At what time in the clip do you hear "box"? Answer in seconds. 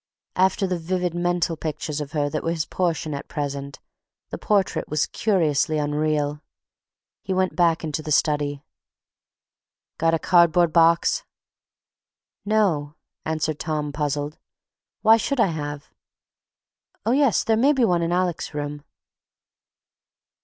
10.73-11.23